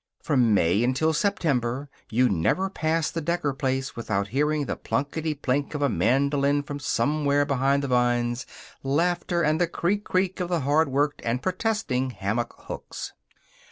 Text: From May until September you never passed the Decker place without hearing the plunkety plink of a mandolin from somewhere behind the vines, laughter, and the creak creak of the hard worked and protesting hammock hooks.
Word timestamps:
From 0.19 0.55
May 0.55 0.83
until 0.83 1.13
September 1.13 1.87
you 2.09 2.27
never 2.27 2.71
passed 2.71 3.13
the 3.13 3.21
Decker 3.21 3.53
place 3.53 3.95
without 3.95 4.29
hearing 4.29 4.65
the 4.65 4.75
plunkety 4.75 5.35
plink 5.39 5.75
of 5.75 5.83
a 5.83 5.89
mandolin 5.89 6.63
from 6.63 6.79
somewhere 6.79 7.45
behind 7.45 7.83
the 7.83 7.87
vines, 7.87 8.47
laughter, 8.81 9.43
and 9.43 9.61
the 9.61 9.67
creak 9.67 10.03
creak 10.03 10.39
of 10.39 10.49
the 10.49 10.61
hard 10.61 10.89
worked 10.89 11.21
and 11.23 11.43
protesting 11.43 12.09
hammock 12.09 12.51
hooks. 12.65 13.13